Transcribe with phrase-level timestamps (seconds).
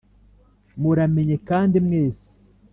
[0.81, 2.29] Muramenye kandi mwese